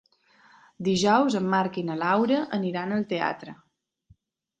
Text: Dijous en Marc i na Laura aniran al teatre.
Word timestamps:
Dijous 0.85 1.35
en 1.39 1.49
Marc 1.53 1.77
i 1.81 1.83
na 1.89 1.97
Laura 2.03 2.39
aniran 2.59 2.95
al 2.97 3.05
teatre. 3.13 3.55